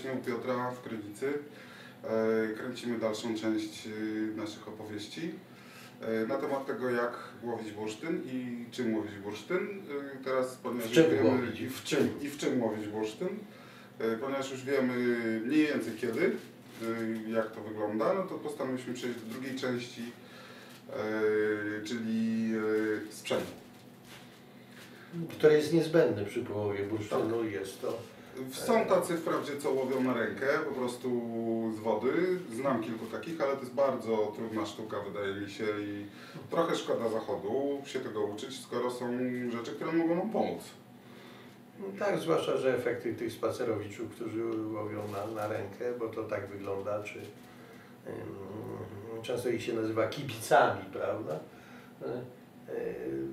[0.00, 1.32] jesteśmy u Piotra w Krynicy.
[2.04, 3.90] E, Kręcimy dalszą część e,
[4.36, 5.30] naszych opowieści
[6.00, 7.12] e, na temat tego, jak
[7.42, 9.82] łowić bursztyn i czym łowić bursztyn.
[10.24, 13.28] Teraz, ponieważ W czym wiemy łowić i w czym, i w czym łowić bursztyn,
[14.20, 14.94] ponieważ już wiemy
[15.46, 16.32] mniej więcej kiedy,
[17.28, 20.02] jak to wygląda, no to postanowiliśmy przejść do drugiej części,
[21.84, 22.50] czyli
[23.10, 23.52] sprzętu.
[25.30, 27.42] które jest niezbędne przy połowie bursztynu.
[27.42, 27.52] Tak.
[27.52, 27.98] Jest to
[28.52, 31.08] Są tacy wprawdzie, co łowią na rękę, po prostu
[31.76, 32.12] z wody.
[32.54, 36.06] Znam kilku takich, ale to jest bardzo trudna sztuka, wydaje mi się, i
[36.50, 39.06] trochę szkoda zachodu się tego uczyć, skoro są
[39.52, 40.62] rzeczy, które mogą nam pomóc.
[41.80, 46.48] no tak, zwłaszcza, że efekty tych spacerowiczów, którzy łowią na, na rękę, bo to tak
[46.48, 47.24] wygląda, czy ym,
[49.22, 51.40] często ich się nazywa kibicami, prawda?
[52.02, 52.06] Y,
[52.72, 53.26] y,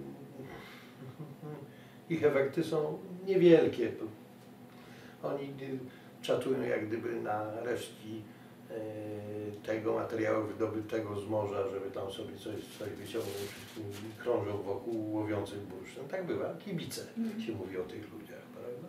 [2.09, 3.91] Ich efekty są niewielkie.
[5.23, 5.53] Oni
[6.21, 8.21] czatują jak gdyby na resztki
[8.71, 15.13] y, tego materiału wydobytego z morza, żeby tam sobie coś, coś wyciągnąć, i krążą wokół
[15.13, 16.07] łowiących bursztyn.
[16.07, 17.01] Tak bywa, kibice
[17.45, 18.87] się mówi o tych ludziach, prawda?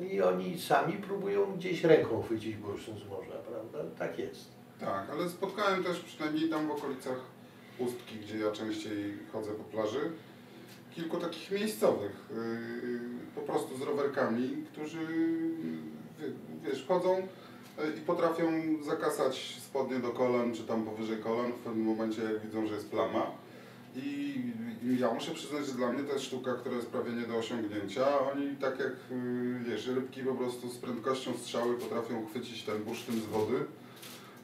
[0.00, 3.78] Y, I oni sami próbują gdzieś ręką chwycić bursztyn z morza, prawda?
[3.98, 4.60] Tak jest.
[4.80, 7.20] Tak, ale spotkałem też przynajmniej tam w okolicach
[7.78, 10.10] Ustki, gdzie ja częściej chodzę po plaży,
[11.00, 13.00] kilku takich miejscowych, yy,
[13.34, 14.98] po prostu z rowerkami, którzy
[16.18, 17.22] wie- wiesz, chodzą
[17.98, 18.46] i potrafią
[18.84, 22.90] zakasać spodnie do kolan, czy tam powyżej kolan w pewnym momencie, jak widzą, że jest
[22.90, 23.26] plama.
[23.96, 24.34] I,
[24.98, 28.30] ja muszę przyznać, że dla mnie to jest sztuka, która jest prawie nie do osiągnięcia.
[28.32, 28.92] Oni tak jak,
[29.68, 33.64] wiesz, rybki po prostu z prędkością strzały potrafią chwycić ten bursztyn z wody.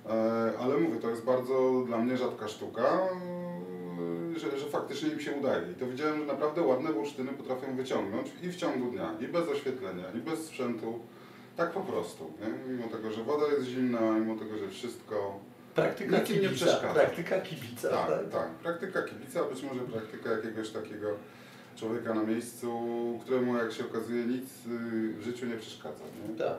[0.06, 2.98] E, Ale mówię, to jest bardzo dla mnie rzadka sztuka,
[4.38, 5.72] że, że faktycznie im się udaje.
[5.72, 9.48] I to widziałem, że naprawdę ładne bursztyny potrafią wyciągnąć i w ciągu dnia, i bez
[9.48, 10.98] oświetlenia, i bez sprzętu.
[11.56, 12.30] Tak po prostu.
[12.40, 12.72] Nie?
[12.74, 15.40] Mimo tego, że woda jest zimna, mimo tego, że wszystko.
[15.74, 16.54] Praktyka im nie kibica.
[16.66, 16.94] przeszkadza.
[16.94, 18.28] Praktyka kibica, Tak, tak?
[18.30, 18.48] tak.
[18.48, 21.08] Praktyka kibica, być może praktyka jakiegoś takiego
[21.76, 22.70] człowieka na miejscu,
[23.22, 24.48] któremu jak się okazuje nic y,
[25.18, 26.04] w życiu nie przeszkadza.
[26.28, 26.36] Nie?
[26.38, 26.56] tak.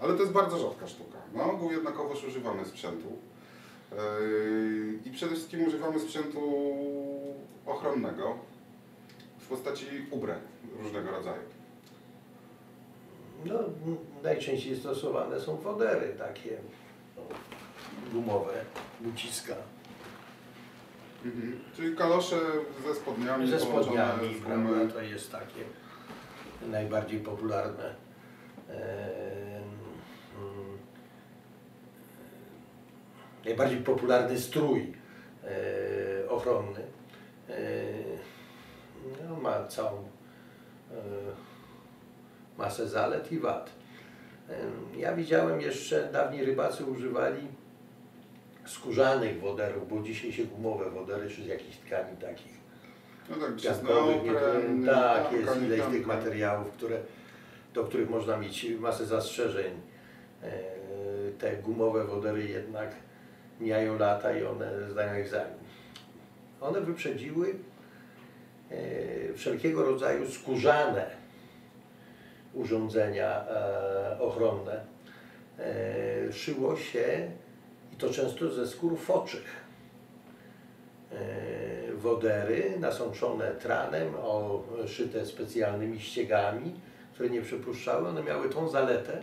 [0.00, 1.18] Ale to jest bardzo rzadka sztuka.
[1.34, 3.08] Na ogół jednakowoż używamy sprzętu.
[3.92, 6.40] Yy, I przede wszystkim używamy sprzętu
[7.66, 8.38] ochronnego
[9.38, 10.40] w postaci ubrań
[10.82, 11.42] różnego rodzaju.
[13.44, 13.54] No,
[14.22, 16.58] najczęściej stosowane są wodery takie
[17.16, 17.22] no,
[18.12, 18.52] gumowe,
[19.00, 19.54] buciska.
[21.24, 21.60] Mhm.
[21.76, 22.36] Czyli kalosze
[22.86, 24.68] ze spodniami Ze spodniami, z gumy.
[24.68, 25.64] prawda, to jest takie
[26.66, 27.94] najbardziej popularne.
[28.68, 28.76] em,
[33.44, 34.92] najbardziej popularny strój
[35.44, 36.80] e, ochronny.
[37.48, 37.54] E,
[39.28, 40.04] no, ma całą e,
[42.58, 43.70] masę zalet i wad.
[44.96, 47.48] Ja widziałem jeszcze, dawniej rybacy używali
[48.66, 52.60] skórzanych woderów, bo dzisiaj się gumowe wodery, czy z jakichś tkanin takich
[53.30, 53.56] No tak,
[54.78, 56.06] nie, tak, jest nie ileś tych pianka.
[56.06, 57.00] materiałów, które,
[57.74, 59.80] do których można mieć masę zastrzeżeń.
[61.38, 62.90] Te gumowe wodery jednak
[63.60, 65.54] mijają lata i one zdają egzamin.
[66.60, 67.54] One wyprzedziły
[68.70, 68.74] e,
[69.34, 71.10] wszelkiego rodzaju skórzane
[72.54, 74.80] urządzenia e, ochronne.
[75.58, 77.30] E, Szyło się
[77.92, 79.60] i to często ze skór foczych
[82.00, 86.74] wodery nasączone tranem, o, szyte specjalnymi ściegami,
[87.14, 88.08] które nie przepuszczały.
[88.08, 89.22] One miały tą zaletę,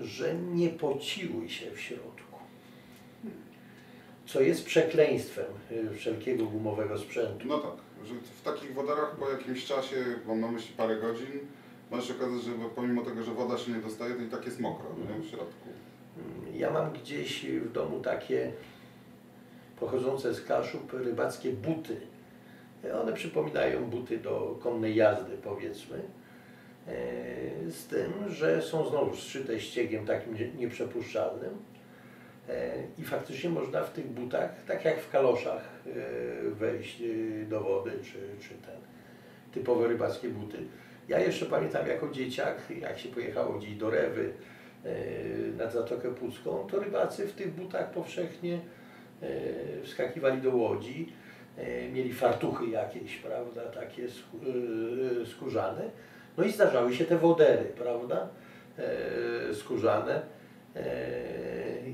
[0.00, 2.31] że nie pociły się w środku.
[4.26, 7.46] Co jest przekleństwem y, wszelkiego gumowego sprzętu.
[7.48, 7.72] No tak,
[8.06, 9.96] że w takich wodarach po jakimś czasie,
[10.26, 11.26] mam na myśli parę godzin,
[11.90, 14.60] może się okazać, że pomimo tego, że woda się nie dostaje, to i tak jest
[14.60, 15.22] mokro nie?
[15.22, 15.68] w środku.
[16.54, 18.52] Ja mam gdzieś w domu takie
[19.80, 21.96] pochodzące z Kaszub rybackie buty.
[23.02, 26.02] One przypominają buty do konnej jazdy, powiedzmy.
[26.88, 31.50] E, Z tym, że są znowu zszyte ściegiem takim nie- nieprzepuszczalnym.
[33.02, 37.90] I faktycznie można w tych butach, tak jak w kaloszach, e, wejść e, do wody,
[38.02, 38.80] czy, czy ten
[39.52, 40.58] typowe rybackie buty.
[41.08, 44.32] Ja jeszcze pamiętam jako dzieciak, jak się pojechało gdzieś do Rewy,
[44.84, 44.88] e,
[45.58, 48.60] nad Zatokę Pucką, to rybacy w tych butach powszechnie
[49.82, 51.12] wskakiwali do łodzi,
[51.92, 55.90] mieli fartuchy jakieś, prawda, takie skó- skórzane.
[56.36, 58.28] No i zdarzały się te wodery, prawda,
[59.52, 60.22] skórzane.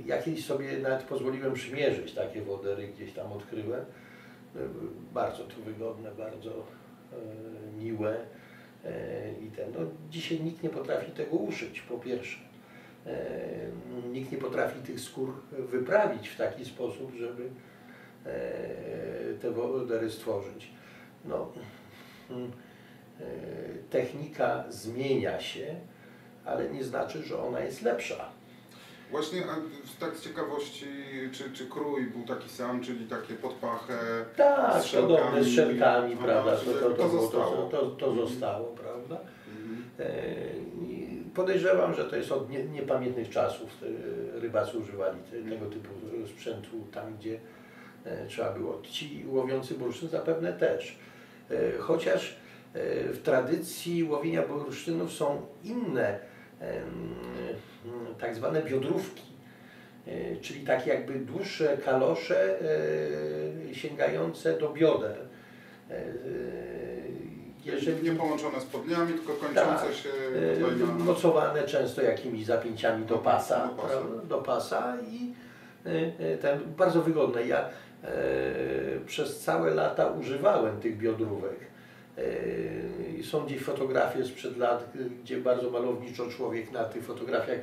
[0.09, 3.81] E, Jakieś sobie nawet pozwoliłem przymierzyć takie wodery, gdzieś tam odkryłem.
[3.81, 4.59] E,
[5.15, 8.17] Bardzo to wygodne, bardzo e, miłe.
[8.85, 12.39] E, I ten, no, dzisiaj nikt nie potrafi tego uszyć, po pierwsze.
[14.13, 17.51] Nikt nie potrafi tych skór wyprawić w taki sposób, żeby
[19.43, 20.71] te wodery stworzyć.
[21.25, 21.53] No,
[22.31, 22.53] mm,
[23.21, 23.25] e,
[23.91, 25.75] technika zmienia się,
[26.45, 28.38] ale nie znaczy, że ona jest lepsza.
[29.11, 29.55] Właśnie a
[30.01, 30.87] tak z ciekawości,
[31.33, 33.99] czy, czy krój był taki sam, czyli takie podpachę
[34.37, 36.57] Tak, z podobne z szelkami, Aha, prawda?
[36.57, 37.69] To, to, to, zostało.
[37.71, 39.21] to, to, to zostało, prawda?
[39.61, 39.85] Mhm.
[39.99, 40.69] E,
[41.35, 43.71] Podejrzewam, że to jest od nie, niepamiętnych czasów.
[44.35, 45.89] Rybacy używali te, tego typu
[46.27, 47.41] sprzętu tam, gdzie
[48.05, 48.83] e, trzeba było.
[48.83, 50.99] Ci łowiący bursztyn zapewne też.
[51.51, 52.37] E, Chociaż
[53.13, 56.19] w tradycji łowienia bursztynów są inne
[58.21, 59.23] tak zwane biodrówki,
[60.07, 62.61] e, czyli takie jakby dłuższe kalosze
[63.71, 65.17] e, sięgające do bioder.
[65.91, 66.03] E,
[67.65, 69.95] Jeżeli nie połączone spodniami, tylko kończące Tak.
[69.95, 70.09] się
[70.87, 71.05] na...
[71.05, 74.01] mocowane często jakimiś zapięciami do pasa, Do pasa.
[74.29, 75.33] do pasa i
[76.41, 77.47] ten bardzo wygodne.
[77.47, 77.69] Ja
[79.07, 81.57] przez całe lata używałem tych biodrówek.
[83.19, 84.93] I są gdzieś fotografie sprzed lat,
[85.23, 87.59] gdzie bardzo malowniczo człowiek na tych fotografiach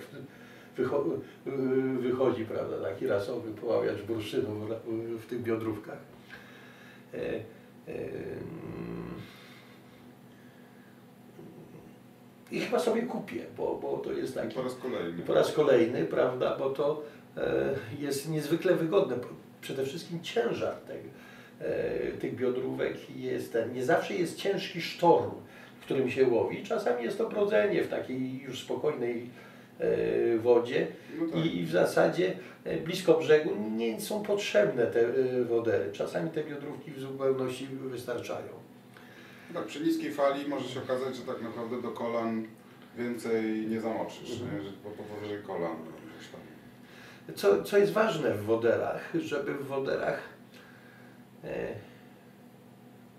[0.78, 1.52] wycho- e,
[2.00, 4.68] wychodzi, prawda, taki rasowy poławiacz bursztynu
[5.19, 5.98] w, tych biodrówkach.
[7.88, 9.13] Mm,
[12.51, 15.24] I chyba sobie kupię, bo, bo to jest taki Po raz kolejny.
[15.24, 17.04] po raz kolejny, prawda, bo to
[17.38, 19.16] e, jest niezwykle wygodne.
[19.62, 21.10] Przede wszystkim ciężar tego,
[22.22, 23.74] tych biodrówek jest ten.
[23.74, 25.31] Nie zawsze jest ciężki sztorm,
[25.81, 26.63] w którym się łowi.
[26.63, 29.30] Czasami jest to brodzenie w takiej już spokojnej
[29.80, 30.88] e, wodzie
[31.19, 31.46] No tak.
[31.46, 35.92] i, w zasadzie e, blisko brzegu nie są potrzebne te e, wodery.
[35.92, 38.48] Czasami te biodrówki w zupełności wystarczają.
[39.54, 42.46] Tak, przy niskiej fali może się okazać, że tak naprawdę do kolan
[42.98, 44.63] więcej nie zamoczysz, Mhm.
[44.66, 44.72] nie?
[44.84, 47.36] po powyżej kolan tam.
[47.36, 50.35] Co, co jest ważne w woderach, żeby w woderach e,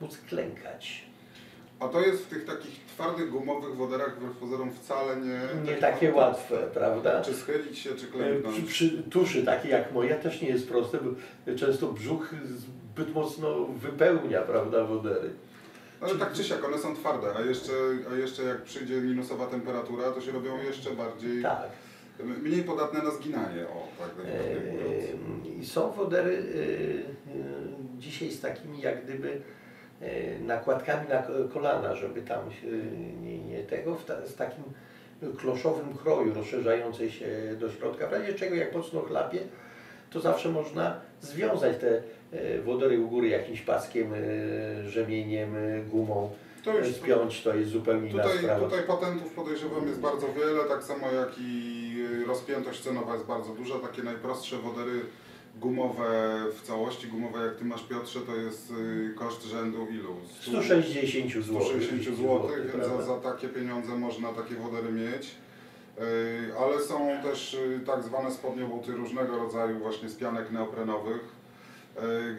[0.00, 1.06] móc klękać.
[1.80, 5.40] A to jest w tych takich twardych, gumowych woderach wbrew pozorom wzale nie...
[5.72, 7.22] Nie takie łatwe, prawda?
[7.22, 8.56] Czy schylić się, czy E, klęknąć.
[8.56, 11.10] Przy, przy tuszy takiej jak moja też nie jest proste, bo
[11.56, 15.30] często brzuch zbyt mocno wypełnia, prawda, wodery.
[16.00, 17.72] Ale tak czy siak, one są twarde, a jeszcze,
[18.12, 21.68] a jeszcze jak przyjdzie minusowa temperatura, to się robią jeszcze bardziej, Tak.
[22.42, 25.04] mniej podatne na zginanie, o, tak delikatnie mówiąc.
[25.46, 29.40] E, I są wodery e, e, dzisiaj z takimi jak gdyby
[30.00, 32.66] e, nakładkami na ko- kolana, żeby tam się
[33.22, 34.64] nie, nie tego, w ta, z takim
[35.38, 37.26] kloszowym kroju rozszerzającej się
[37.60, 38.06] do środka.
[38.06, 39.38] W razie czego jak mocno chlapie,
[40.10, 42.02] to zawsze można związać te
[42.32, 44.18] e, wodery u góry jakimś paskiem, e,
[44.90, 45.54] rzemieniem,
[45.90, 46.30] gumą,
[46.64, 48.60] To już spiąć, to jest zupełnie inna Tutaj, sprawa.
[48.68, 51.76] tutaj patentów podejrzewam jest bardzo wiele, tak samo jak i
[52.26, 53.74] rozpiętość cenowa jest bardzo duża.
[53.78, 55.00] Takie najprostsze wodery
[55.60, 60.16] gumowe w całości, gumowe jak Ty masz Piotrze, to jest y, koszt rzędu ilu?
[60.40, 61.60] 160 zł.
[61.60, 65.34] 160 zł, więc za, za takie pieniądze można takie wodery mieć.
[65.98, 66.02] Y,
[66.58, 71.36] Ale są też y, tak zwane spodnie buty różnego rodzaju właśnie z pianek neoprenowych,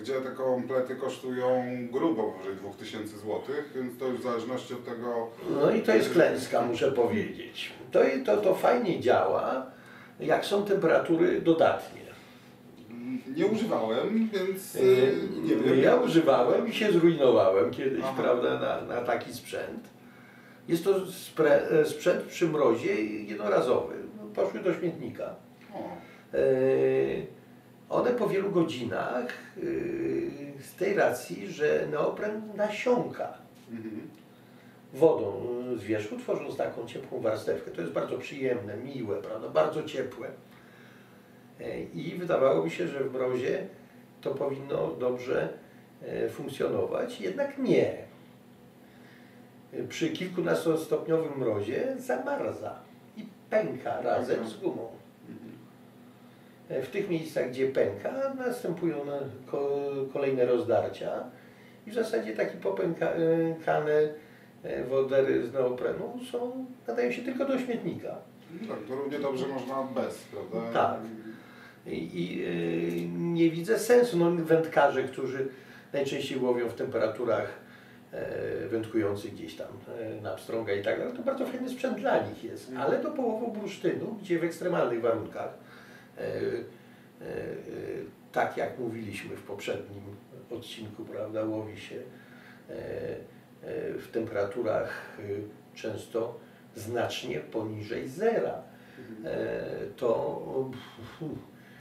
[0.01, 3.41] gdzie te komplety kosztują grubo powyżej 2000 zł,
[3.75, 5.27] więc to już w zależności od tego
[5.61, 7.73] No i to jest klęska, muszę powiedzieć.
[7.91, 9.65] To, to, to fajnie działa,
[10.19, 12.06] jak są temperatury dodatnie.
[13.37, 15.79] Nie używałem, więc Yy, y, nie wiem.
[15.79, 18.21] Ja używałem i się zrujnowałem kiedyś, Aha.
[18.21, 19.89] prawda, na, na taki sprzęt.
[20.67, 20.95] Jest to
[21.45, 23.95] e, sprzęt przy mrozie jednorazowy.
[24.17, 25.35] No, Poszły do śmietnika.
[26.33, 26.37] E,
[27.89, 29.61] One po wielu godzinach e,
[30.63, 33.33] z tej racji, że neopren nasiąka
[33.71, 34.01] mhm.
[34.93, 35.43] wodą
[35.75, 37.71] z wierzchu, tworząc taką ciepłą warstewkę.
[37.71, 39.49] To jest bardzo przyjemne, miłe, prawda?
[39.49, 40.27] bardzo ciepłe.
[41.61, 43.67] E, I wydawało mi się, że w mrozie
[44.21, 45.49] to powinno dobrze
[46.07, 47.93] e, funkcjonować, jednak nie.
[49.89, 52.75] Przy kilkunastostopniowym mrozie zamarza
[53.17, 54.87] i pęka razem z gumą.
[56.69, 59.19] E, W tych miejscach, gdzie pęka, następują na-
[59.51, 61.23] ko- kolejne rozdarcia
[61.87, 64.09] i w zasadzie takie popękane
[64.89, 68.15] wodery z neoprenu są, nadają się tylko do śmietnika.
[68.69, 70.71] Tak, to równie dobrze można bez, prawda?
[70.73, 70.99] Tak.
[71.87, 74.17] I, i y, nie widzę sensu.
[74.17, 75.47] No, wędkarze, którzy
[75.93, 77.49] najczęściej łowią w temperaturach
[78.11, 79.67] e, wędkujących gdzieś tam
[79.99, 82.69] e, na pstrąga i tak dalej, to bardzo fajny sprzęt dla nich jest.
[82.69, 82.87] Mhm.
[82.87, 85.53] Ale do połowu bursztynu, gdzie w ekstremalnych warunkach,
[86.17, 86.21] e,
[88.31, 90.03] tak jak mówiliśmy w poprzednim
[90.51, 91.95] odcinku, prawda, łowi się
[93.97, 95.23] w temperaturach e,
[95.75, 96.39] często
[96.75, 98.63] znacznie poniżej zera.
[99.25, 99.65] E,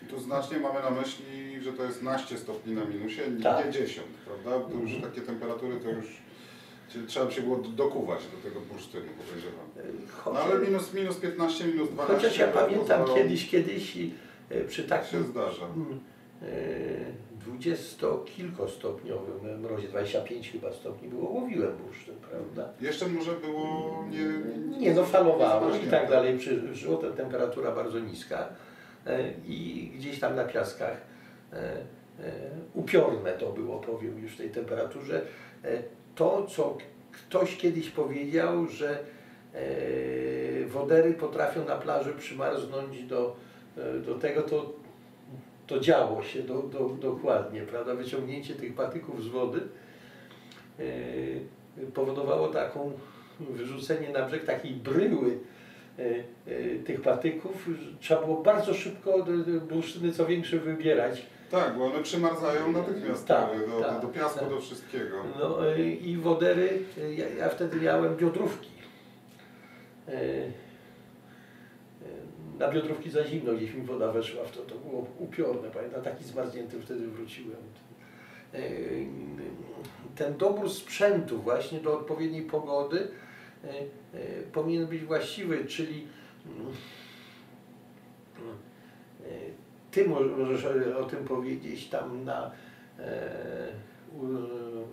[0.01, 3.67] To Tu znacznie mamy na myśli, że to jest naście stopni na minusie, nie Tak.
[3.67, 4.69] nie 10, prawda?
[4.69, 5.11] To już Mhm.
[5.13, 6.07] takie temperatury to już
[7.07, 9.67] trzeba by się było dokuwać do tego bursztynu, podejrzewam.
[10.35, 12.15] No ale minus, minus 15, minus 12.
[12.15, 13.97] Chociaż ja pamiętam to kiedyś, kiedyś
[14.51, 15.65] e, przy się takim zdarza.
[15.67, 16.01] mm,
[16.43, 16.47] e,
[17.41, 22.69] dwudziestokilkostopniowym mrozie, 25 chyba stopni było, łowiłem bursztyn, prawda?
[22.81, 24.27] Jeszcze może było nie...
[24.79, 26.01] Nie no, falowało i niezmarznięte.
[26.01, 28.49] tak dalej, przyszło, ta temperatura bardzo niska
[29.47, 30.97] i gdzieś tam na piaskach
[31.53, 31.81] e, e,
[32.75, 35.23] upiorne to było, powiem już w tej temperaturze.
[35.65, 35.83] E,
[36.17, 36.79] To, co
[37.13, 38.99] ktoś kiedyś powiedział, że
[39.55, 43.37] e, wodery potrafią na plaży przymarznąć do,
[43.77, 44.73] e, do tego, to,
[45.67, 47.95] to działo się do, do, dokładnie, prawda?
[47.95, 49.61] Wyciągnięcie tych patyków z wody
[50.79, 50.83] e,
[51.95, 52.93] powodowało taką
[53.41, 55.39] wyrzucenie na brzeg takiej bryły e, e,
[56.85, 57.69] tych patyków.
[58.01, 59.27] Trzeba było bardzo szybko
[59.69, 61.27] bursztyny co większe wybierać.
[61.51, 64.49] Tak, bo one przymarzają natychmiast Tak, do, tak, do, do piasku, tak.
[64.49, 65.17] do wszystkiego.
[65.39, 68.71] No e, i wodery, e, ja, ja wtedy miałem biodrówki.
[70.09, 70.51] E, e,
[72.59, 76.25] Na biodrówki za zimno, gdzieś mi woda weszła w to, to było upiorne, pamiętam, taki
[76.25, 77.57] zmarznięty wtedy wróciłem.
[78.55, 78.59] E,
[80.17, 83.09] Ten dobór sprzętu właśnie do odpowiedniej pogody e, e,
[84.53, 86.07] powinien być właściwy, czyli
[89.25, 89.31] e,
[89.91, 90.65] Ty mo- możesz
[90.97, 92.51] o- tym powiedzieć, tam na
[92.99, 93.29] e,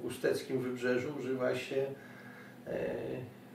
[0.03, 1.85] usteckim wybrzeżu używa się
[2.67, 2.85] e,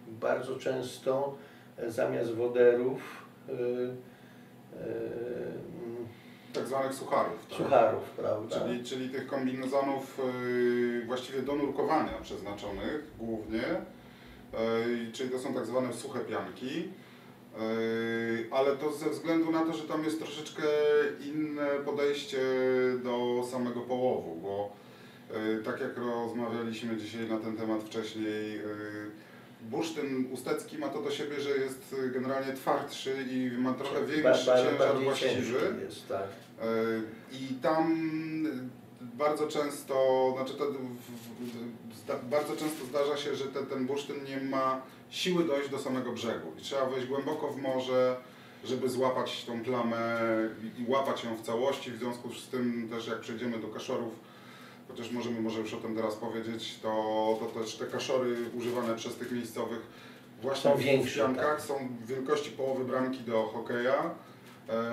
[0.09, 1.37] bardzo często
[1.77, 4.89] e, zamiast woderów e, e,
[6.53, 7.47] Tak zwanych sucharów.
[7.49, 7.59] Tak?
[7.59, 8.61] sucharów, prawda?
[8.61, 10.21] Czyli, czyli tych kombinezonów
[11.07, 13.63] właściwie do nurkowania przeznaczonych głównie.
[15.13, 16.89] Czyli to są tak zwane suche pianki.
[18.51, 20.63] Ale to ze względu na to, że tam jest troszeczkę
[21.27, 22.39] inne podejście
[23.05, 24.73] do samego połowu, bo
[25.65, 28.61] tak jak rozmawialiśmy dzisiaj na ten temat wcześniej,
[29.63, 35.03] bursztyn ustecki ma to do siebie, że jest generalnie twardszy i ma trochę większy ciężar
[35.03, 35.59] właściwy.
[35.85, 36.27] jest, tak.
[37.33, 38.09] I tam
[39.01, 40.65] bardzo często, znaczy to,
[42.17, 46.53] bardzo często zdarza się, że te, ten bursztyn nie ma siły dojść do samego brzegu
[46.59, 48.17] i trzeba wejść głęboko w morze,
[48.65, 50.19] żeby złapać tą plamę
[50.79, 51.91] i, łapać ją w całości.
[51.91, 54.13] W związku z tym też jak przejdziemy do kaszorów,
[54.89, 59.15] chociaż możemy może już o tym teraz powiedzieć, to, to też te kaszory używane przez
[59.15, 59.81] tych miejscowych
[60.43, 64.11] właśnie Są w piankach są wielkości połowy bramki do hokeja.
[64.69, 64.85] E,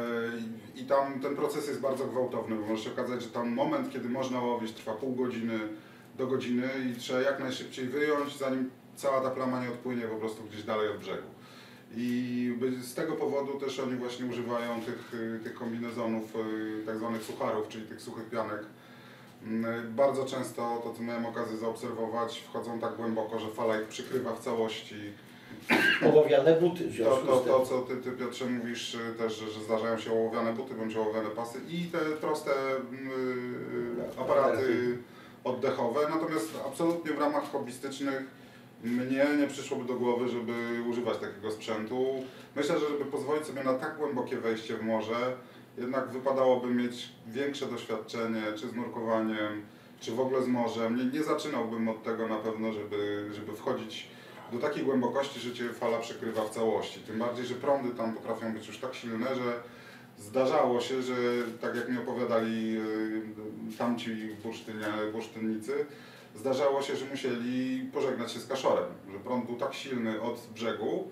[0.76, 4.10] i tam ten proces jest bardzo gwałtowny, bo może się okazać, że tam moment, kiedy
[4.10, 5.60] można łowić, trwa pół godziny
[6.18, 10.44] do godziny i trzeba jak najszybciej wyjąć, zanim cała ta plama nie odpłynie po prostu
[10.44, 11.28] gdzieś dalej od brzegu.
[11.98, 17.24] I z tego powodu też oni właśnie używają tych, y, tych kombinezonów, y, tak zwanych
[17.24, 18.60] sucharów, czyli tych suchych pianek.
[19.44, 24.36] Mm, Bardzo często, to co miałem okazję zaobserwować, wchodzą tak głęboko, że fala ich przykrywa
[24.36, 24.96] w całości.
[26.06, 29.64] Ołowiane buty w To, to, to co ty, ty Piotrze mówisz y, też, że, że
[29.64, 33.12] zdarzają się ołowiane buty bądź ołowiane pasy i te proste mm,
[34.18, 34.98] y, aparaty
[35.46, 36.00] oddechowe.
[36.10, 38.24] Natomiast absolutnie w ramach hobbystycznych
[38.84, 40.54] mnie nie przyszłoby do głowy, żeby
[40.90, 42.24] używać takiego sprzętu.
[42.56, 45.36] Myślę, że żeby pozwolić sobie na tak głębokie wejście w morze,
[45.78, 49.66] jednak wypadałoby mieć większe doświadczenie, czy z nurkowaniem,
[50.00, 50.96] czy w ogóle z morzem.
[50.98, 54.08] Nie, nie zaczynałbym od tego na pewno, żeby, żeby wchodzić
[54.52, 57.00] do takiej głębokości, że cię fala przykrywa w całości.
[57.00, 59.64] Tym bardziej, że prądy tam potrafią być już tak silne, że
[60.20, 61.14] zdarzało się, że
[61.62, 62.78] tak jak mi opowiadali
[63.74, 64.12] y, tamci
[65.14, 65.86] bursztynnicy,
[66.36, 71.12] zdarzało się, że musieli pożegnać się z kaszorem, że prąd był tak silny od brzegu,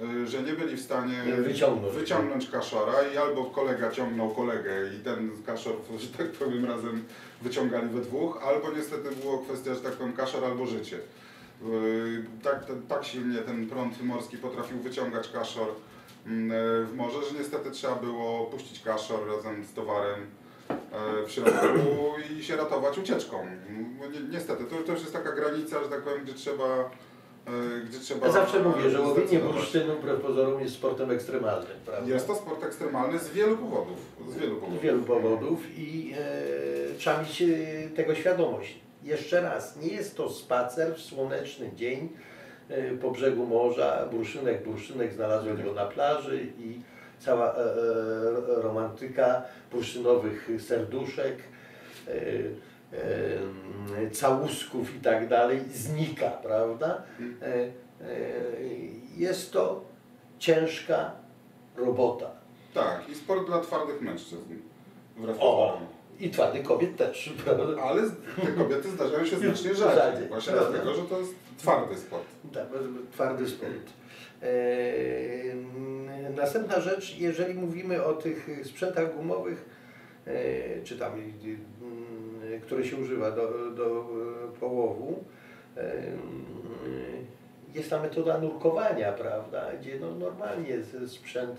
[0.00, 1.94] y, że nie byli w stanie Wyciągnąć.
[1.94, 7.04] wyciągnąć kaszora i albo kolega ciągnął kolegę i ten kaszor, że tak powiem, razem
[7.42, 10.98] wyciągali we dwóch, albo niestety było kwestia, że tak powiem, kaszor albo życie.
[11.62, 15.68] Yy, Tak, tak, silnie ten prąd morski potrafił wyciągać kaszor
[16.26, 20.20] w morze, że niestety trzeba było puścić kaszor razem z towarem
[20.70, 21.58] e, w środku
[22.38, 23.40] i się ratować ucieczką.
[23.40, 23.94] Mm,
[24.30, 26.64] Niestety, to, to już jest taka granica, że tak powiem, gdzie trzeba...
[27.46, 32.14] e, Gdzie trzeba Ja zawsze mówię, że łowienie bursztynu wbrew pozorom jest sportem ekstremalnym, prawda?
[32.14, 33.98] Jest to sport ekstremalny z wielu powodów.
[34.28, 34.82] Z wielu Z powodów.
[34.82, 37.46] wielu powodów i e, trzeba mieć e,
[37.96, 38.78] tego świadomość.
[39.02, 42.33] Jeszcze raz, nie jest to spacer w słoneczny dzień e,
[43.02, 46.80] po brzegu morza, burszynek, burszynek, znalazłem go na plaży i
[47.18, 49.42] cała e, e, romantyka
[49.72, 51.36] bursztynowych serduszek.
[52.08, 57.02] E, e, całusków i tak dalej znika, prawda?
[57.42, 57.70] E, e,
[59.16, 59.84] Jest to
[60.38, 61.12] ciężka
[61.76, 62.30] robota.
[62.74, 64.54] Tak, i sport dla twardych mężczyzn.
[65.16, 65.78] Wbrew O.
[66.20, 67.82] i twardych kobiet też, prawda?
[67.82, 68.02] Ale
[68.46, 69.96] te kobiety zdarzają się znacznie rzadziej.
[69.96, 70.70] Rzadziej, Właśnie prawda?
[70.70, 72.24] dlatego, że to jest twardy sport.
[72.54, 72.66] Tak,
[73.12, 73.70] twardy sport.
[74.42, 74.48] E,
[76.36, 79.64] Następna rzecz, jeżeli mówimy o tych sprzętach gumowych,
[80.26, 81.12] e, czy tam,
[82.54, 84.00] e, które się używa do, do
[84.54, 85.24] e, połowu,
[85.76, 86.02] e,
[87.74, 91.56] jest ta metoda nurkowania, prawda, gdzie no, normalnie sprzęt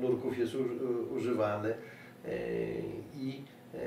[0.00, 1.74] nurków jest uż- używany
[3.16, 3.42] i
[3.74, 3.78] e,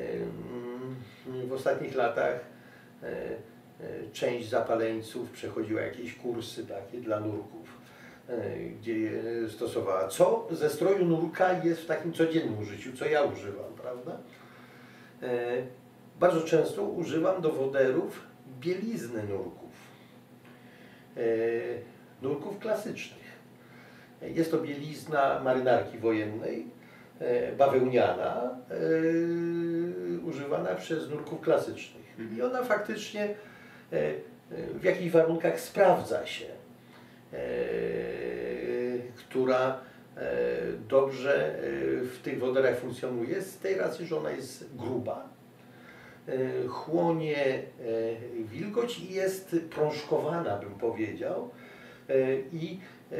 [1.28, 2.40] mm, w ostatnich latach
[3.04, 3.32] e, e,
[4.14, 7.78] część zapaleńców przechodziła jakieś kursy takie dla nurków,
[8.30, 9.12] e, gdzie
[9.50, 10.08] stosowała.
[10.08, 14.18] Co ze stroju nurka jest w takim codziennym użyciu, co ja używam, prawda?
[15.24, 15.64] E,
[16.20, 18.22] Bardzo często używam do woderów
[18.60, 19.70] bielizny nurków.
[21.18, 21.22] E,
[22.22, 23.30] Nurków klasycznych.
[24.22, 26.66] Jest to bielizna marynarki wojennej, e,
[27.58, 32.06] bawełniana, e, używana przez nurków klasycznych.
[32.38, 34.14] I ona faktycznie e, e,
[34.74, 36.46] w jakichś warunkach sprawdza się,
[37.34, 37.38] e,
[39.18, 39.80] która
[40.18, 40.32] e,
[40.88, 41.62] dobrze e,
[42.02, 45.30] w tych woderach funkcjonuje, z tej racji, że ona jest gruba,
[46.28, 47.64] e, chłonie e,
[48.44, 51.50] wilgoć i jest prążkowana, bym powiedział,
[52.10, 52.14] e,
[52.54, 52.80] i
[53.12, 53.16] e,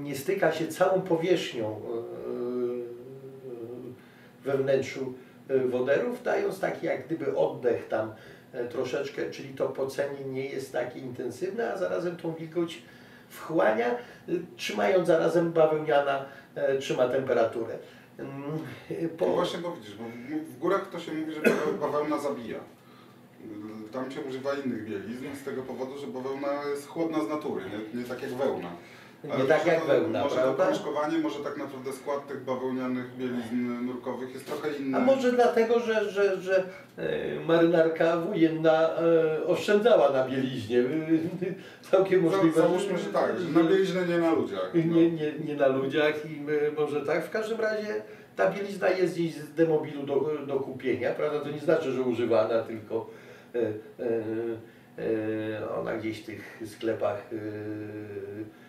[0.00, 2.41] nie styka się całą powierzchnią e,
[4.44, 5.14] we wnętrzu
[5.48, 8.12] e, woderów, dając taki jak gdyby oddech tam
[8.52, 12.82] e, troszeczkę, czyli to pocenie nie jest takie intensywne, a zarazem tą wilgoć
[13.28, 13.96] wchłania, e,
[14.56, 17.78] trzymając zarazem bawełniana e, trzyma temperaturę.
[18.18, 18.42] Mm,
[19.18, 19.26] Po...
[19.26, 22.58] No właśnie, bo widzisz, bo w- górach to się mówi, że baweł- bawełna zabija.
[23.92, 27.64] Tam się używa innych bielizn z tego powodu, że bawełna jest chłodna z natury,
[27.94, 28.68] nie, nie tak jak wełna.
[29.24, 30.64] Nie tak może jak wełna, Może prawda?
[30.64, 34.96] prążkowanie, może tak naprawdę skład tych bawełnianych bielizn nurkowych jest trochę inny.
[34.96, 36.64] A może dlatego, że, że, że
[36.96, 40.82] e, marynarka wojenna e, oszczędzała na bieliźnie.
[41.90, 42.60] Całkiem możliwe.
[42.60, 44.70] Załóżmy, że tak, że na bieliźnie nie na ludziach.
[44.74, 44.94] No.
[44.94, 47.24] Nie, nie, nie na ludziach i my, może tak.
[47.26, 48.02] W każdym razie
[48.36, 51.40] ta bielizna jest gdzieś z demobilu do, do kupienia, prawda?
[51.40, 53.10] To nie znaczy, że używana, tylko
[53.54, 53.72] e, e,
[54.98, 58.61] e, ona gdzieś w tych sklepach e, e,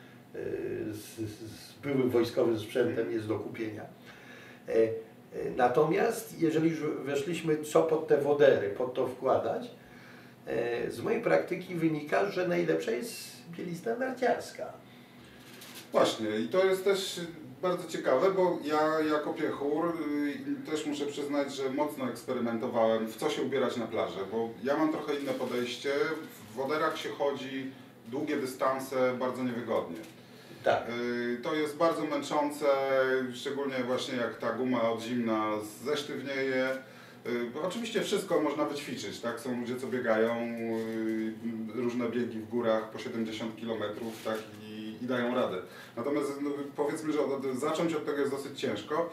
[0.92, 3.84] z, z byłym wojskowym sprzętem jest do kupienia.
[4.68, 4.90] E, e,
[5.56, 9.72] Natomiast jeżeli już weszliśmy, co pod te wodery, pod to wkładać,
[10.48, 14.74] e, z mojej praktyki wynika, że najlepsza jest bielizna narciarska.
[15.92, 17.22] Właśnie i to jest też
[17.62, 19.94] bardzo ciekawe, bo ja jako piechur
[20.68, 24.78] y, też muszę przyznać, że mocno eksperymentowałem w co się ubierać na plażę, bo ja
[24.78, 25.90] mam trochę inne podejście.
[26.52, 27.72] W woderach się chodzi
[28.08, 29.98] długie dystanse bardzo niewygodnie.
[30.64, 30.84] Tak.
[30.90, 32.66] Y, To jest bardzo męczące,
[33.34, 35.52] szczególnie właśnie jak ta guma od zimna
[35.84, 36.70] zesztywnieje.
[37.54, 39.40] Bo Oczywiście wszystko można wyćwiczyć, tak?
[39.40, 40.36] Są ludzie, co biegają
[41.76, 43.84] y, różne biegi w górach po 70 km,
[44.26, 44.38] tak?
[44.62, 45.58] I, i dają radę.
[45.98, 49.10] Natomiast no, powiedzmy, że od, zacząć od tego jest dosyć ciężko.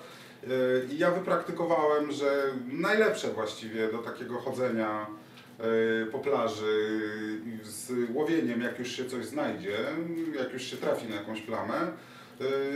[0.93, 5.07] I ja wypraktykowałem, że najlepsze właściwie do takiego chodzenia
[6.13, 7.01] po plaży
[7.63, 9.77] z łowieniem, jak już się coś znajdzie,
[10.39, 11.75] jak już się trafi na jakąś plamę.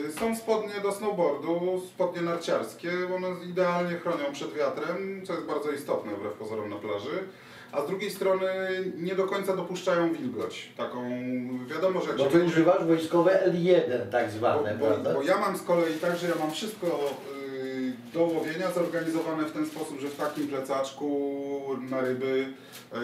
[0.08, 5.70] Y, Są spodnie do snowboardu, spodnie narciarskie, one idealnie chronią przed wiatrem, co jest bardzo
[5.72, 7.18] istotne wbrew pozorom na plaży.
[7.72, 8.46] A z drugiej strony
[8.96, 10.72] nie do końca dopuszczają wilgoć.
[10.76, 11.10] Taką,
[11.66, 15.14] wiadomo, że Bo ty będzie- używasz wojskowe L1 tak bo, zwane, bo, prawda?
[15.14, 16.86] bo ja mam z kolei tak, że ja mam wszystko
[18.14, 22.52] do łowienia zorganizowane w ten sposób, że w takim plecaczku na ryby,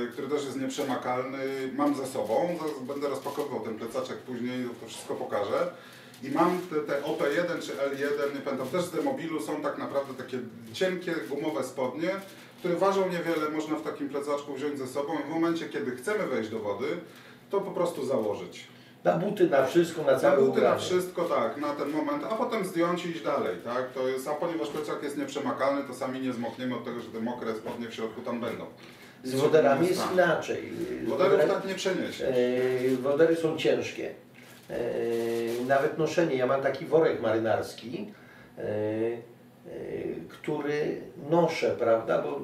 [0.04, 1.38] y, który też jest nieprzemakalny,
[1.76, 2.58] mam ze sobą.
[2.80, 5.70] Będę rozpakowywał ten plecaczek później, to wszystko pokażę.
[6.22, 10.14] I mam te, te OP1 czy L1, nie pamiętam, też z demobilu są tak naprawdę
[10.14, 10.38] takie
[10.72, 12.10] cienkie, gumowe spodnie,
[12.58, 16.26] które ważą niewiele, można w takim plecaczku wziąć ze sobą i w momencie, kiedy chcemy
[16.26, 16.86] wejść do wody,
[17.50, 18.66] to po prostu założyć.
[19.04, 20.80] Na buty, na wszystko, na Na całe buty, na ubranie.
[20.80, 23.90] wszystko, tak, na ten moment, a potem zdjąć i iść dalej, tak?
[23.92, 27.20] To jest, a ponieważ plecak jest nieprzemakalny, to sami nie zmokniemy od tego, że te
[27.20, 28.64] mokre spodnie w środku tam będą.
[29.24, 30.14] Z woderami jest stanie.
[30.14, 30.72] inaczej.
[31.06, 32.26] Woderów tak nie przeniesie.
[32.28, 34.10] E, Wodery są ciężkie.
[34.70, 34.74] E,
[35.68, 38.12] Nawet noszenie, ja mam taki worek marynarski,
[38.58, 38.62] e,
[40.28, 42.40] który noszę, prawda, bo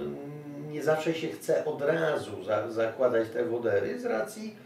[0.70, 4.56] nie zawsze się chce od razu za, zakładać te wodery z racji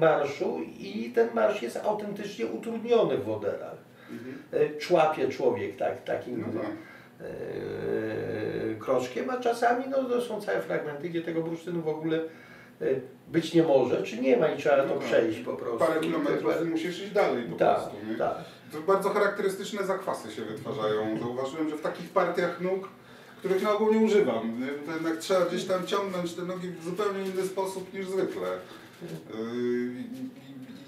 [0.00, 3.76] marszu i ten marsz jest autentycznie utrudniony w woderach.
[4.10, 4.38] Mhm.
[4.52, 6.70] E, Człapie człowiek tak, takim No tak.
[7.20, 12.20] e, kroczkiem, a czasami no, to są całe fragmenty, gdzie tego bursztynu w ogóle
[13.28, 15.04] być nie może, czy nie ma i trzeba to No tak.
[15.04, 15.78] przejść po prostu.
[15.78, 17.96] Parę kilometrów i musisz iść dalej po Tak, prostu.
[18.10, 18.14] Nie?
[18.16, 18.34] tak.
[18.72, 21.18] To bardzo charakterystyczne zakwasy się wytwarzają.
[21.20, 22.88] Zauważyłem, że w takich partiach nóg,
[23.38, 24.66] których na ogół nie używam, nie?
[24.66, 28.48] to jednak trzeba gdzieś tam ciągnąć te nogi w zupełnie inny sposób niż zwykle.
[29.02, 29.90] Yy,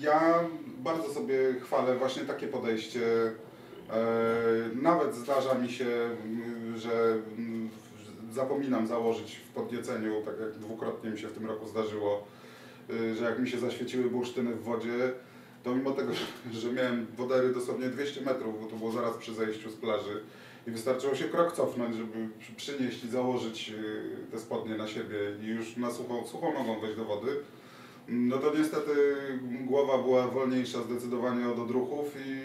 [0.01, 0.44] Ja
[0.79, 3.01] bardzo sobie chwalę właśnie takie podejście.
[3.01, 11.11] Yy, Nawet zdarza mi się, yy, że yy, zapominam założyć w podnieceniu, tak jak dwukrotnie
[11.11, 12.25] mi się w tym roku zdarzyło,
[13.18, 15.12] że jak mi się zaświeciły bursztyny w wodzie,
[15.64, 16.12] to mimo tego,
[16.53, 20.20] że miałem wodery dosłownie 200 metrów, bo to było zaraz przy zejściu z plaży
[20.66, 23.73] i wystarczyło się krok cofnąć, żeby przy- przynieść i założyć
[24.33, 27.37] te spodnie na siebie i już na suchą, suchą nogą wejść do wody,
[28.11, 29.16] no to niestety
[29.64, 32.40] głowa była wolniejsza zdecydowanie od odruchów i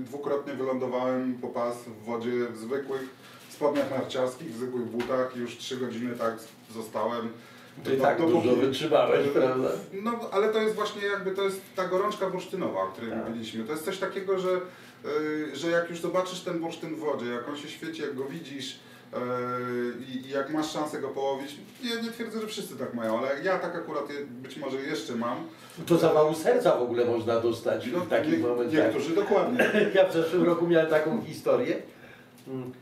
[0.00, 3.02] dwukrotnie wylądowałem po pas w wodzie w zwykłych
[3.50, 6.34] spodniach narciarskich, w zwykłych butach i już trzy godziny tak
[6.74, 7.28] zostałem.
[7.84, 9.68] Ty Do- tak dopóki- dużo wytrzymałeś, prawda?
[10.02, 13.28] no, ale to jest właśnie jakby, to jest ta gorączka bursztynowa, o której Tak.
[13.28, 13.64] mówiliśmy.
[13.64, 14.60] To jest coś takiego, że,
[15.50, 18.24] y, że jak już zobaczysz ten bursztyn w wodzie, jak on się świeci, jak go
[18.24, 18.78] widzisz
[20.08, 23.42] i i jak masz szansę go połowić, ja nie twierdzę, że wszyscy tak mają, ale
[23.42, 25.36] ja tak akurat być może jeszcze mam.
[25.86, 28.74] To zawału serca w ogóle można dostać No, w takich nie, momentach.
[28.84, 29.70] niektórzy dokładnie.
[29.94, 31.76] Ja w zeszłym roku miałem taką historię
[32.48, 32.72] mm,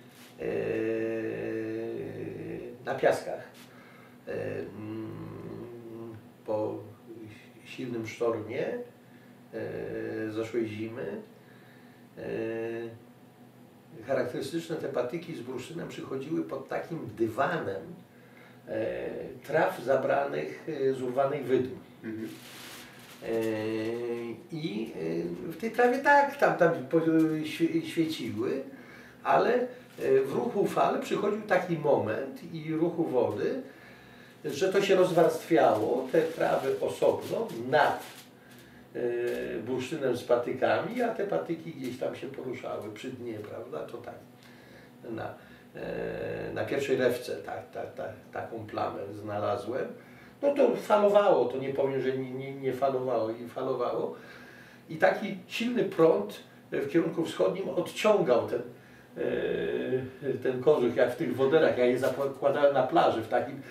[0.40, 0.44] e,
[2.84, 3.40] na piaskach.
[4.28, 5.10] E, mm,
[6.46, 6.78] Po
[7.64, 8.66] silnym sztormie
[9.54, 11.22] e, zeszłej zimy
[14.06, 17.82] charakterystyczne te patyki z bursztynem przychodziły pod takim dywanem
[18.68, 19.06] e,
[19.46, 21.70] traw zabranych e, z urwanych wydm.
[22.04, 22.28] Mhm.
[23.22, 24.92] Eee, I
[25.48, 26.72] e, w tej trawie tak, tam, tam
[27.84, 28.62] świeciły,
[29.22, 29.66] ale e,
[30.20, 33.62] w ruchu fal przychodził taki moment i ruchu wody,
[34.44, 38.23] że to się rozwarstwiało, te trawy osobno nad e,
[39.66, 43.78] bursztynem z patykami, a te patyki gdzieś tam się poruszały przy dnie, prawda?
[43.78, 44.14] To tak.
[45.10, 45.34] Na,
[45.74, 49.84] e, na pierwszej rewce tak, tak, tak, taką plamę znalazłem.
[50.42, 54.14] No to falowało, to nie powiem, że nie, nie, nie falowało i falowało.
[54.88, 56.40] I taki silny prąd
[56.72, 58.62] w kierunku wschodnim odciągał ten,
[59.16, 61.78] e, ten kożuch, jak w tych woderach.
[61.78, 63.62] Ja je zakładałem na plaży w takim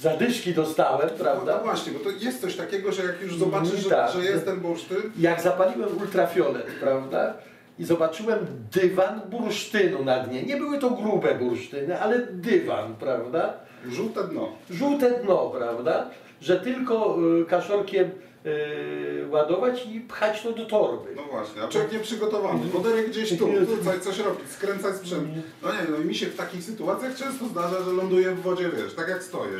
[0.00, 1.58] zadyszki dostałem, No, no prawda?
[1.58, 4.10] właśnie, bo to jest coś takiego, że jak już zobaczysz, że, Tak.
[4.12, 7.34] że jest ten bursztyn, Jak zapaliłem ultrafiolet, prawda?
[7.78, 8.38] I zobaczyłem
[8.72, 10.42] dywan bursztynu na dnie.
[10.42, 13.52] Nie były to grube bursztyny, ale dywan, prawda?
[13.88, 14.48] żółte dno.
[14.70, 16.10] żółte dno, prawda?
[16.40, 18.10] Że tylko y, kaszorkiem
[18.46, 21.14] y, ładować i pchać to do torby.
[21.16, 22.66] No właśnie, a człowiek nieprzygotowany.
[22.66, 23.48] Wodery gdzieś tu,
[23.78, 25.28] tutaj coś robić, skręcać sprzęt.
[25.62, 28.70] No nie, no i mi się w takich sytuacjach często zdarza, że ląduję w wodzie,
[28.76, 29.52] wiesz, tak jak stoję.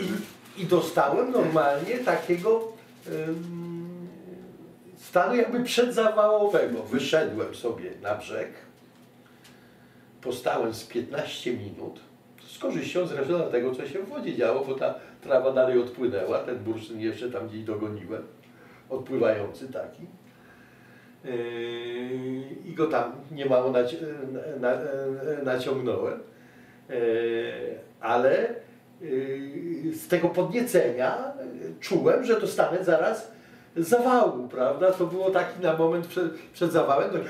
[0.56, 2.72] I, i dostałem normalnie takiego
[3.28, 4.08] ym,
[4.96, 6.82] stanu jakby przedzawałowego.
[6.82, 8.48] Wyszedłem sobie na brzeg,
[10.22, 12.00] postałem z 15 minut,
[12.48, 16.38] z korzyścią zresztą na tego, co się w wodzie działo, bo ta trawa dalej odpłynęła,
[16.38, 18.22] ten bursztyn jeszcze tam gdzieś dogoniłem,
[18.90, 20.02] odpływający taki.
[21.24, 21.32] Yy,
[22.64, 23.96] I go tam niemało naci-
[24.60, 24.82] na, na,
[25.44, 26.20] naciągnąłem.
[26.88, 26.94] Yy,
[28.00, 28.54] ale
[29.00, 31.32] yy, z tego podniecenia
[31.80, 33.32] czułem, że dostanę zaraz
[33.76, 34.92] zawału, prawda?
[34.92, 37.22] To było taki na moment przed, przed zawałem, tak,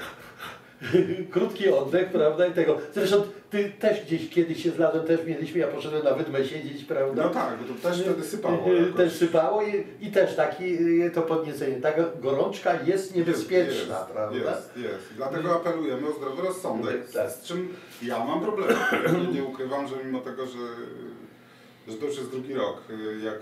[1.32, 2.46] krótki oddech, prawda?
[2.46, 2.78] I tego.
[2.94, 7.22] Zresztą ty też gdzieś kiedyś się znalazłem, też mieliśmy, ja poszedłem na wydmę siedzieć, prawda?
[7.24, 8.68] No tak, bo to też wtedy sypało.
[8.68, 8.96] Yy, jakoś.
[8.96, 11.76] Też sypało i, i też taki yy, to podniecenie.
[11.76, 14.36] Taka gorączka jest niebezpieczna, jest, prawda?
[14.36, 15.14] Jest, jest.
[15.16, 17.30] Dlatego apelujemy o zdrowy rozsądek, Tak.
[17.30, 17.68] z czym
[18.02, 18.74] ja mam problemy.
[19.20, 20.58] Nie, nie ukrywam, że mimo tego, że,
[21.88, 22.82] że to już jest drugi rok,
[23.24, 23.38] jak,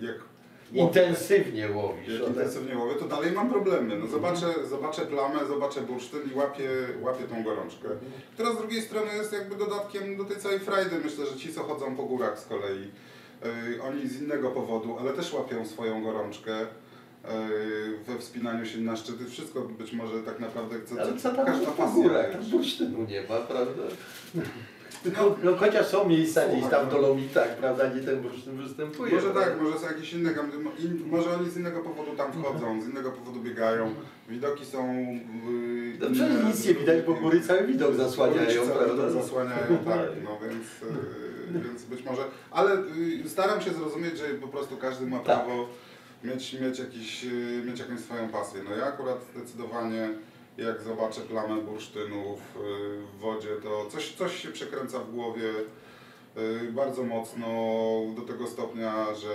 [0.00, 0.29] jak łowię,
[0.72, 2.08] Intensywnie łowisz.
[2.08, 2.28] jak tak.
[2.28, 3.98] intensywnie łowię, to dalej mam problemy.
[3.98, 6.70] No zobaczę, zobaczę plamę, zobaczę bursztyn i łapię,
[7.02, 7.88] łapię tą gorączkę.
[8.34, 10.96] Która z drugiej strony jest jakby dodatkiem do tej całej frajdy.
[11.04, 12.90] Myślę, że ci, co chodzą po górach z kolei,
[13.44, 16.52] yy, oni z innego powodu, ale też łapią swoją gorączkę
[18.06, 19.24] we wspinaniu się na szczyty.
[19.26, 22.32] Wszystko być może tak naprawdę co, Ale co tam każda po górach?
[22.32, 23.82] Tam bursztynu nie ma, prawda?
[24.34, 24.42] No.
[25.04, 27.00] No, no chociaż są miejsca gdzieś tam w no.
[27.00, 29.14] Dolomitach, prawda, gdzie ten bursztyn występuje.
[29.14, 30.30] Może tak, może są jakieś inne,
[30.78, 33.94] in, może oni z innego powodu tam wchodzą, z innego powodu biegają.
[34.28, 34.94] Widoki są.
[34.96, 39.10] Yy, No przecież nic nie widać, bo góry cały widok zasłaniają, prawda?
[39.10, 40.66] zasłaniają, tak, no więc,
[41.54, 42.22] yy, więc być może.
[42.50, 45.44] Ale yy, staram się zrozumieć, że po prostu każdy ma Tak.
[46.24, 48.62] Mieć, mieć, jakiś, yy, mieć jakąś swoją pasję.
[48.64, 50.08] No ja akurat zdecydowanie
[50.58, 55.50] jak zobaczę plamę bursztynów yy, w wodzie to coś, coś się przekręca w głowie
[56.36, 57.46] y, bardzo mocno
[58.16, 59.28] do tego stopnia, że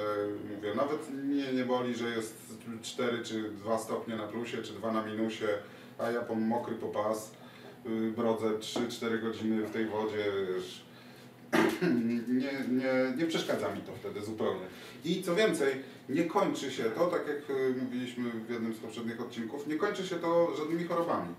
[0.55, 2.37] mówię, nawet mnie nie boli, że jest
[2.81, 5.47] 4 czy 2 stopnie na plusie, czy 2 na minusie,
[5.97, 7.31] a ja po mokry po pas
[7.85, 10.84] y, brodzę 3-4 godziny w tej wodzie, wiesz,
[12.27, 14.65] nie, nie, nie przeszkadza mi to wtedy zupełnie.
[15.05, 15.73] I co więcej,
[16.09, 20.07] nie kończy się to, tak jak y, mówiliśmy w jednym z poprzednich odcinków, nie kończy
[20.07, 21.33] się to żadnymi chorobami.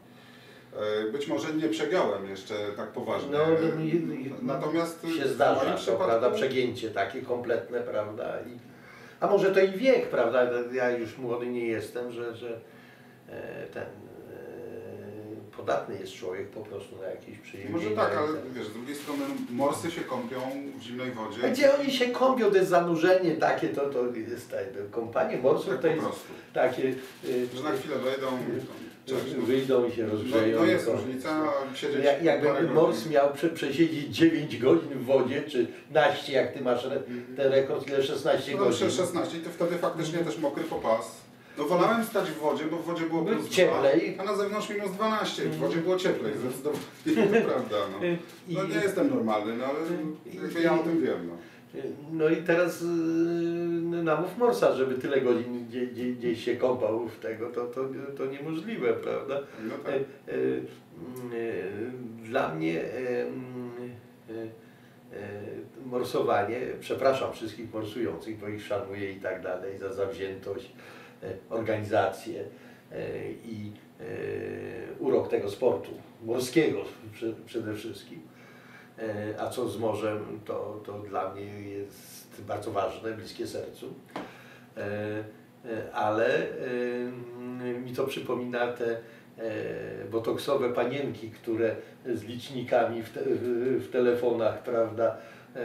[1.07, 3.31] E, Być może nie przegiąłem jeszcze tak poważnie.
[3.33, 3.38] No,
[3.76, 8.59] no, i- i- Natomiast się zdarza to, przypadku- prawda, przegięcie takie kompletne, prawda, i,
[9.20, 12.61] a może to i wiek, prawda, ja już młody nie jestem, że, że
[13.29, 13.87] e, ten e,
[15.66, 17.72] podatny jest człowiek po prostu na jakieś przyjemnie.
[17.76, 20.40] Może tak, ale wiesz, z drugiej strony morsy się kąpią
[20.79, 21.38] w zimnej wodzie.
[21.44, 25.68] A gdzie oni się kąpią, to jest zanurzenie takie, to, to jest tak, kąpanie morsów
[25.68, 26.07] Tak to po jest
[26.55, 26.83] takie,
[27.24, 28.26] y, Że na chwilę wejdą,
[29.07, 29.46] cześć, no.
[29.46, 30.59] wyjdą i się No, rozgrzeją.
[30.61, 35.42] no jest to- różnica, siedzieć Jak, jakby mors miał prze, przesiedzieć 9 godzin w wodzie,
[35.42, 37.00] czy naście, jak ty masz re,
[37.37, 38.70] ten rekord, ile 16 No godzin.
[38.81, 41.25] dobrze, 16 i to wtedy faktycznie też mokry popas.
[41.58, 44.12] No wolałem stać w wodzie, bo w wodzie było By plus cieplej.
[44.14, 45.42] 2, a na zewnątrz minus 12.
[45.42, 47.42] W wodzie było cieplej, zdecydowanie.
[47.42, 47.98] To prawda, no.
[48.48, 51.36] No nie jestem normalny, no ale ja o tym wiem, no.
[52.12, 52.88] no i teraz yy,
[54.02, 58.26] namów morsa, żeby tyle godzin gdzie, gdzie, gdzieś się kąpał w tego, to, to, to
[58.26, 59.40] niemożliwe, prawda?
[59.62, 59.94] No tak.
[59.94, 60.02] e, e,
[62.24, 63.26] Dla mnie e, e,
[65.12, 65.28] e,
[65.86, 70.72] morsowanie, przepraszam wszystkich morsujących, bo ich szanuję i tak dalej za zawziętość,
[71.50, 72.44] organizację
[72.92, 72.96] e,
[73.44, 74.04] i e,
[74.98, 75.90] urok tego sportu
[76.24, 76.78] morskiego
[77.12, 78.20] prze- przede wszystkim.
[78.98, 83.94] E, A co z morzem, to, to dla mnie jest bardzo ważne, bliskie sercu.
[84.76, 84.80] E,
[85.64, 88.96] e, Ale e, mi to przypomina te
[89.38, 91.76] e, botoksowe panienki, które
[92.14, 95.16] z licznikami w, te, w, telefonach, prawda,
[95.56, 95.60] e,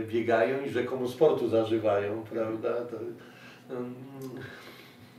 [0.00, 2.96] biegają i rzekomo sportu zażywają, prawda, to,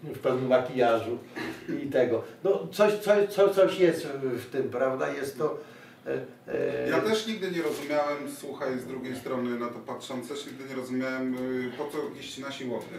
[0.03, 1.17] w pełnym makijażu
[1.83, 2.23] i tego.
[2.43, 5.57] No coś, coś, coś, coś jest w, tym, prawda, jest to...
[6.07, 6.13] e,
[6.47, 10.63] e, Ja też nigdy nie rozumiałem, słuchaj, z drugiej strony na to patrząc, też nigdy
[10.69, 12.97] nie rozumiałem, y, po co iść na siłownię.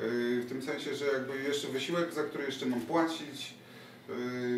[0.00, 3.54] Y, W tym sensie, że jakby jeszcze wysiłek, za który jeszcze mam płacić,
[4.10, 4.12] y,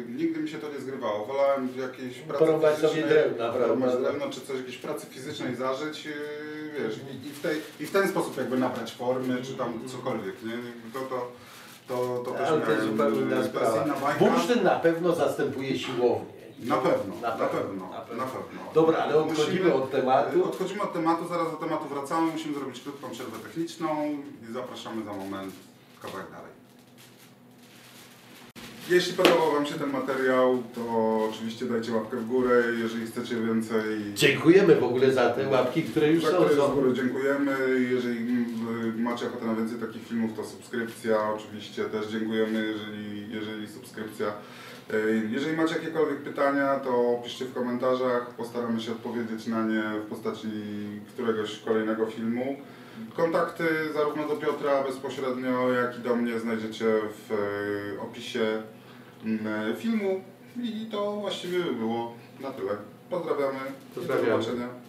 [0.08, 1.26] nigdy mi się to nie zgrywało.
[1.26, 3.96] Wolałem w jakiejś pracy Porąbać sobie fizycznej, drewna, prawda?
[3.96, 6.08] drewno, czy coś, jakiejś pracy fizycznej zażyć,
[6.78, 10.42] wiesz, i, i, w tej, i w ten sposób jakby nabrać formy, czy tam cokolwiek,
[10.42, 10.52] nie?
[10.94, 11.32] To, to,
[11.88, 13.84] to, to też Ale to jest zupełnie y, inna sprawa.
[14.18, 16.32] Bursztyn na pewno zastępuje siłownię.
[16.64, 18.60] Na pewno, na pewno, na na pewno.
[18.74, 20.44] Dobra, ale odchodzimy Musimy- od tematu.
[20.44, 22.32] Odchodzimy od tematu, zaraz do tematu wracamy.
[22.32, 23.88] Musimy zrobić krótką przerwę techniczną
[24.50, 25.52] i zapraszamy za moment
[26.02, 26.52] kawałek dalej.
[28.90, 30.82] Jeśli podobał Wam się ten materiał, to
[31.30, 32.62] oczywiście dajcie łapkę w górę.
[32.78, 36.36] Jeżeli chcecie więcej, Dziękujemy w ogóle za te łapki, które już za są.
[36.44, 37.56] które z góry dziękujemy.
[37.90, 38.31] Jeżeli
[38.96, 41.33] macie ochotę na więcej takich filmów, to subskrypcja.
[41.33, 44.33] Oczywiście też dziękujemy, jeżeli, jeżeli subskrypcja.
[44.90, 48.31] Ej, Jeżeli macie jakiekolwiek pytania, to piszcie w komentarzach.
[48.31, 50.48] Postaramy się odpowiedzieć na nie w postaci
[51.09, 52.57] któregoś kolejnego filmu.
[53.16, 56.85] Kontakty zarówno do Piotra bezpośrednio, jak i do mnie znajdziecie
[57.28, 58.62] w e, opisie
[59.24, 60.24] mm, filmu.
[60.62, 62.72] I to właściwie by było na tyle.
[63.11, 63.59] Pozdrawiamy.
[63.94, 64.28] Pozdrawiamy.
[64.28, 64.81] Do zobaczenia.